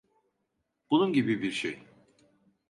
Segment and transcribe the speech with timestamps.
[0.91, 1.79] Bunun gibi bir şey.